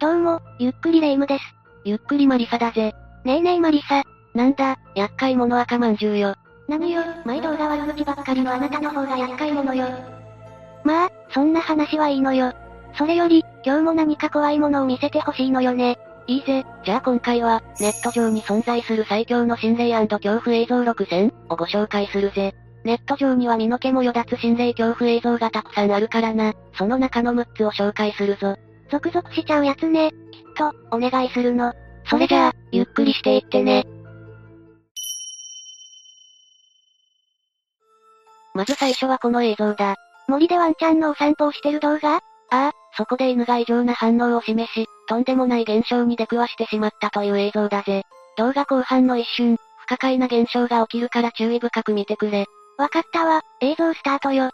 [0.00, 1.44] どうも、ゆっくりレ夢ムです。
[1.84, 2.94] ゆっくりマリサだぜ。
[3.26, 4.02] ねえねえマリサ。
[4.34, 6.34] なんだ、厄介者赤まんじゅうよ。
[6.68, 9.88] 何よ、毎動画悪口ばっかりのあなたの方が厄介者よ。
[10.84, 12.54] まあ、そんな話はいいのよ。
[12.96, 15.98] それより、今日も何か怖いものを見せてほしいのよね。
[16.26, 22.54] いいぜ、じゃあ今回は、ネット上に存在する最強の心霊恐怖映像6000をご紹介するぜ。
[22.84, 28.56] ネット上には身の毛もよだつ心霊恐怖映像がたくさんあるからな、その中の6つを紹介するぞ。
[28.90, 30.10] ゾクゾクしちゃうやつね。
[30.10, 30.16] きっ
[30.56, 31.72] と、お願いするの。
[32.06, 33.86] それじゃあ、ゆっくりしていってね。
[38.54, 39.94] まず最初はこの映像だ。
[40.26, 42.16] 森でワンちゃんのお散歩をしてる動画？
[42.16, 48.02] ああ、そこで犬が異常な反応を示し、とんでもない現象に出くわしてしまったという映像だぜ。
[48.36, 52.46] 動画後半の一瞬、不可解な現象が起きるから注意深く見てくれ。
[52.76, 54.50] わかったわ、映像スタートよ。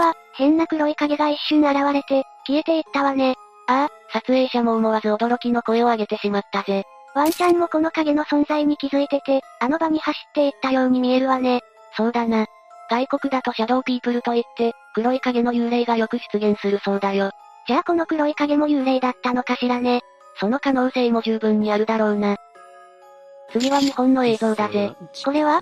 [0.00, 3.34] うっぱ、変な黒い影が一瞬現れて、消えていったわね。
[3.68, 6.84] ああ、撮影者も思わず驚きの声を上げてしまったぜ。
[7.14, 11.60] ワンちゃんもこの影の存在に気づいてて、あの場に走っていったように見えるわね。
[11.96, 12.46] そうだな。
[12.88, 17.30] 外国だとシャドウピープルといって、黒い影の幽霊がよく出現するそうだよ。
[17.66, 20.00] じゃあこの黒い影も幽霊だったのかしらね。
[20.40, 22.36] その可能性も十分にあるだろうな。
[23.52, 24.92] 次は日本の映像だぜ。
[25.24, 25.60] これは？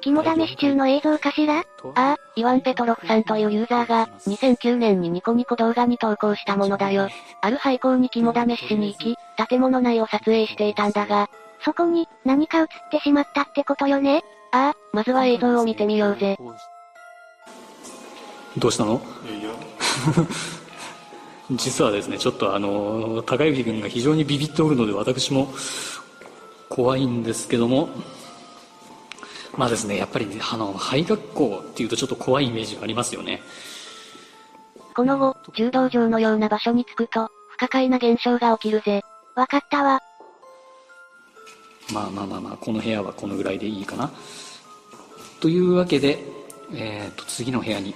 [0.00, 1.58] 肝試し中の映像かしら？
[1.58, 7.08] ああ、イワン・ペトロフさんというユーザーが、2009年にニコニコ動画に投稿したものだよ。
[7.42, 9.16] ある廃校に肝試ししに行き、
[9.48, 11.28] 建物内を撮影していたんだが、
[11.64, 14.22] そこに、何か映ってしまったってことよね？
[14.52, 16.38] ああ、まずは映像を見てみようぜ。
[18.56, 19.02] どうしたの？
[21.52, 25.52] 実はですね、ちょっとあの、高之君が非常にビビっておるので、私も
[26.78, 27.88] 怖いんですけども、
[29.56, 33.42] まあですね、やっぱり、あの、廃学校っていうとちょっと怖いイメージがありますよね。
[34.94, 39.02] この後、柔道場のような場所に着くと、不可解な現象が起きるぜ。
[39.34, 40.00] わかったわ。
[41.92, 44.12] まあまあまあまあ、この部屋はこのぐらいでいいかな。
[45.40, 46.20] というわけで、
[46.72, 47.92] えっ、と、次の部屋に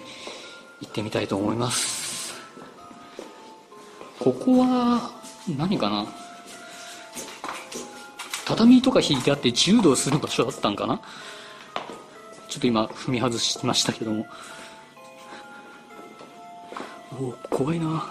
[0.81, 2.35] 行ってみたいと思います。
[4.19, 5.13] ここは、
[5.57, 6.22] 何かな？
[8.45, 11.01] 畳とか引いてあって柔道する場所だったんかな？
[12.49, 14.27] ちょっと今踏み外しましたけども。
[17.21, 18.05] おお怖いな。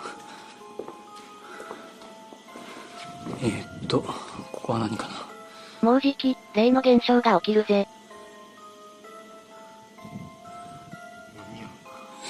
[3.43, 4.13] えー、っとこ
[4.63, 5.89] こは何かな？
[5.89, 7.87] もうじき、例の現象が起きるぜ。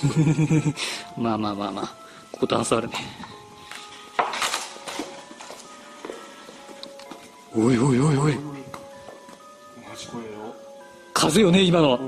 [1.15, 1.87] まあまあまあまあ
[2.31, 2.95] ここ段差あるね
[7.53, 8.35] おいおいおいおい。
[9.87, 10.55] マジ怖えよ
[11.13, 11.99] 風よね今の。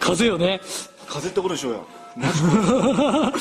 [0.00, 0.60] 風よね。
[1.06, 1.86] 風ってことでしょうよ。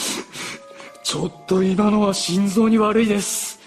[1.03, 3.59] ちょっと今のは心臓に悪いです。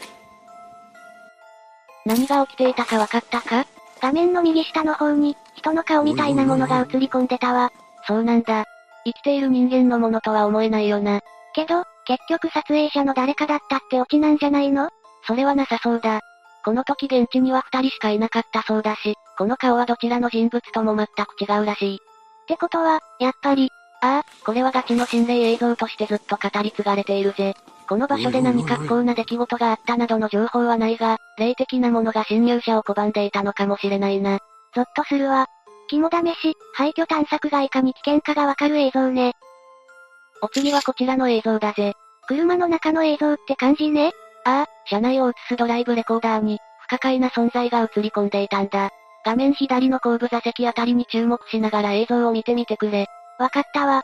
[2.06, 3.66] 何が起きていたか分かったか？
[4.00, 7.72] 画面の右下の方に、人の顔みたいなものが映り込んでたわ。
[8.06, 8.64] そうなんだ。
[9.04, 11.20] 生きている人間のものとは思えないよな。
[11.54, 14.90] けど、結局撮影者の誰かだったってオチなんじゃないの？
[15.26, 16.20] それはなさそうだ。
[16.64, 21.96] この時現地には二人しかいなかったそうだし、この顔はどちらの人物とも全く違うらしい。
[21.96, 23.70] ってことは、やっぱり、
[24.00, 27.54] ああ、これはガチの心霊映像としてずっと語り継がれているぜ。
[27.88, 34.38] この場所で何か不幸な出来事があったなどの情報はないが、霊的なものが侵入者を拒んでいたのかもしれないな。
[34.74, 35.46] ゾッとするわ。
[35.88, 39.34] 肝試し、廃墟探索がいかに危険かがわかる映像ね。
[40.40, 41.92] お次はこちらの映像だぜ。
[42.26, 44.12] 車の中の映像って感じね。
[44.44, 48.90] ああ、車内を映すドライブレコーダーに、不可解な存在が映り込んでいたんだ。
[49.24, 53.06] 画面左の後部座席あたりに注目しながら映像を見てみてくれ。
[53.38, 54.02] わかったわ。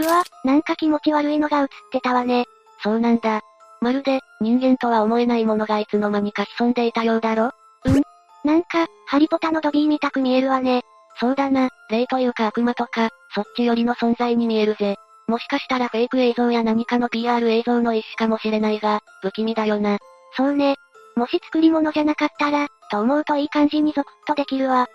[0.00, 2.46] うわ、なんか気持ち悪いのが映ってたわね。
[2.82, 3.42] そうなんだ。
[3.80, 7.52] まるで、人間とは思えないものがいつの間にか潜んでいたようだろ？
[7.84, 8.02] うん
[8.42, 10.82] なんか、ハリポタのドビーみたく見えるわね。
[11.18, 14.96] そうだな、霊というか悪魔とか、そっちよりの存在に見えるぜ。
[15.28, 19.98] もしかしたらフェイク映像や何かの PR 映像の一種かもしれないが、不気味だよな。
[20.36, 20.76] そうね。
[21.16, 24.88] もし作り物じゃなかったら、と思うといい感じにゾクッとできるわ。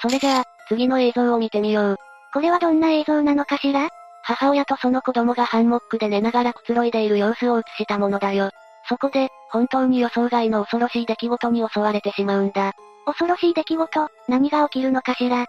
[0.00, 1.96] それじゃあ、次の映像を見てみよう。
[2.32, 3.88] これはどんな映像なのかしら？
[4.22, 8.50] 母親とその子供がハンモックで寝ながらくつろいでいる様子を映したものだよ。
[8.88, 12.72] そこで、本当に予想外の恐ろしい出来事に襲われてしまうんだ。
[13.04, 15.46] 恐ろしい出来事、何が起きるのかしら？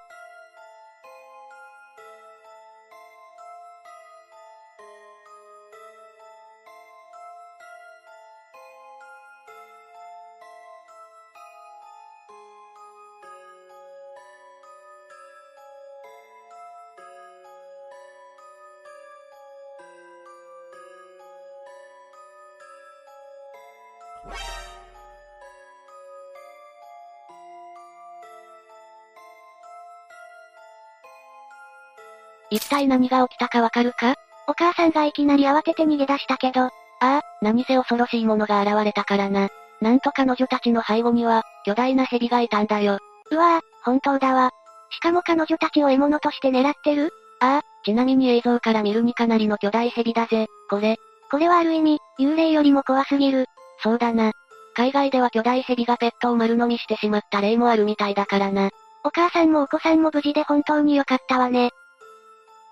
[32.50, 34.16] 一体何が起きたかわかるか？
[34.48, 36.70] お母さんがいきなり慌てて逃げ出したけど、あ
[37.02, 39.50] あ、何せ恐ろしいものが現れたからな。
[39.82, 43.00] なんと彼女たちの背後には、巨大な蛇がいたんだよ。
[43.32, 44.52] うわぁ、本当だわ。
[44.92, 47.12] しかも彼女たちを獲物として狙ってる？
[47.40, 50.98] ああ、ちなみに映像から見るにかなりの巨大蛇だぜ、これ。
[51.32, 53.48] これはある意味、幽霊よりも怖すぎる。
[53.84, 54.32] そうだな。
[54.76, 58.70] 海外では巨大蛇がペットを丸飲みしてしまった例もあるみたいだからな。
[59.04, 61.70] お母さんもお子さんも無事で本当に良かったわね。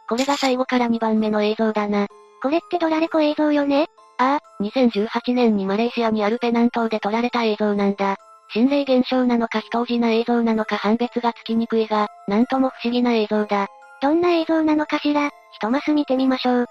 [0.08, 2.08] これが最後から2番目の映像だな。
[2.42, 3.88] これってドラレコ映像よね？
[4.18, 8.16] ああ、2018年にマレーシアにあるペナン島で撮られた映像なんだ。
[8.54, 13.68] 心霊現象なのか非当時な映像なのか判別がつきにくいが、なんとも不思議な映像だ。
[14.02, 16.66] どんな映像なのかしら、ひとます見てみましょう。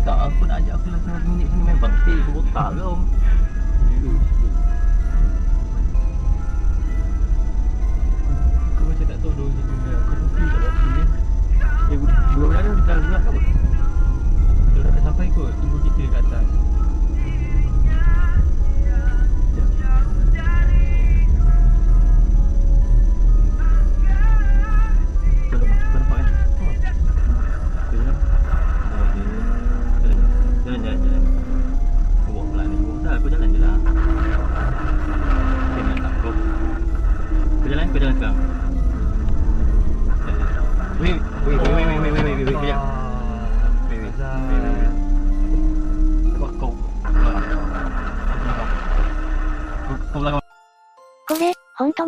[0.00, 2.96] Kau aku nak ajak aku lah Kau minit sini main bakti Aku botak kau.
[8.64, 10.74] Aku macam tak tahu Dua macam tu Aku rupi tak buat
[11.90, 11.96] Eh,
[12.32, 13.59] belum ada Kita nak buat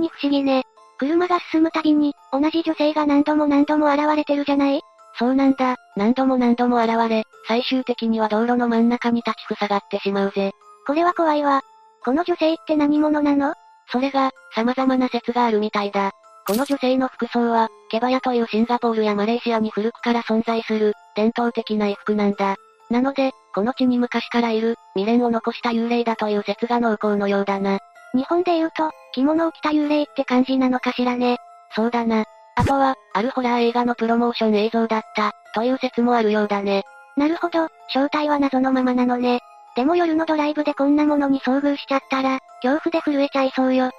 [0.03, 0.65] に不思議ね。
[0.99, 4.81] 車が進むたびに、同じ女性が何度も何度も現れてるじゃない？
[5.19, 10.53] そうなんだ、何度も何度も現れ、最終的には道路の真ん中に立ち塞がってしまうぜ。
[10.87, 11.63] これは怖いわ。
[12.05, 13.55] この女性って何者なの？
[13.91, 16.13] それが、様々な説があるみたいだ。
[16.47, 22.57] この女性の服装は、ケバヤというシンガポールやマレーシアに古くから存在する、伝統的な衣服なんだ。
[22.91, 27.79] なので、この地に昔からいる、未練を残した幽霊だという説が濃厚のようだな。
[28.15, 31.39] 日本で言うと、着物を着た幽霊って感じなのかしらね。
[31.75, 32.25] そうだな。
[32.55, 36.83] あとは、あるホラー映画のプロモーション映像だった、という説もあるようだね。
[37.17, 39.41] なるほど、正体は謎のままなのね。
[39.75, 43.91] でも夜のドライブでこんなものに遭遇しちゃったら、恐怖で震えちゃいそうよ。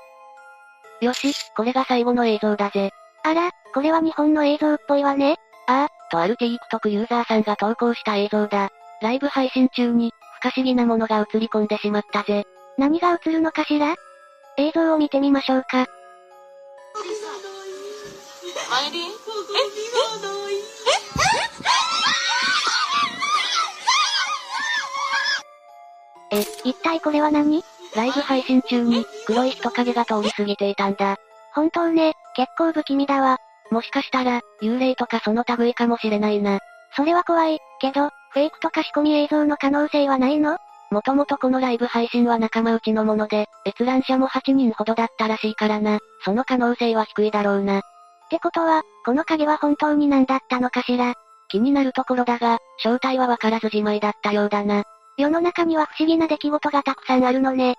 [1.02, 2.92] よし、これが最後の映像だぜ。
[3.24, 5.38] あら、これは日本の映像っぽいわね。
[5.68, 8.70] ああ、とある TikTok ユーザーさんが投稿した映像だ。
[9.02, 12.46] ライブ配信中に、不可思議なものが映り込んでしまったぜ。
[12.78, 13.96] 何が映るのかしら？
[14.58, 15.82] 映像を見てみましょうか。
[15.82, 15.88] Eh?
[26.32, 27.64] え、一体これは何？
[27.96, 31.18] ライブ配信中に、黒い人影が通り過ぎていたんだ。
[31.54, 33.38] 本当ね、結構不気味だわ。
[33.70, 36.60] もしかしたら、幽霊とかその類かもしれないな。
[36.96, 40.58] それは怖い、けど、フェイクとか仕込み映像の可能性はないの？
[40.94, 45.98] もともとこのライブ配信は仲間内のもので、閲覧者も8人ほどだったらしいからな。
[46.24, 47.80] その可能性は低いだろうな。
[47.80, 47.82] っ
[48.30, 51.16] てことは、この影は本当に何だったのかしら
[51.50, 54.84] 気になるところだが、正体はわからずじまいだったようだな。
[55.18, 57.76] 世の中には不思議な出来事がたくさんあるのね。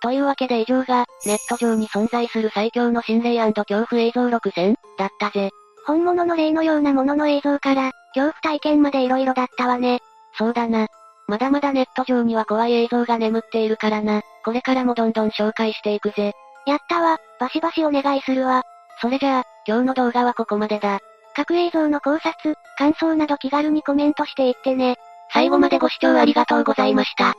[0.00, 5.50] というわけで以上が、ネット上に存在する最強の心霊恐怖映像6選、だったぜ。
[5.86, 10.00] 本物の霊のようなものの映像から、恐怖体験まで色々だったわね。
[10.38, 10.86] そうだな。
[11.28, 14.22] まだまだネット上には怖い映像が眠っているからな。
[14.44, 16.32] これからもどんどん紹介していくぜ。
[16.66, 18.62] やったわ、バシバシお願いするわ。
[19.00, 21.00] それじゃあ、今日の動画はここまでだ。
[21.36, 24.96] 各映像の考察、感想など気軽にコメントしていってね。
[25.30, 27.34] 最後までご視聴ありがとうございました。